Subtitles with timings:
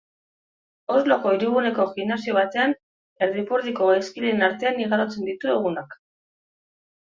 [0.93, 2.75] Osloko hiriguneko gimnasio batean
[3.27, 5.99] erdipurdiko gaizkileen artean igarotzen ditu egunak.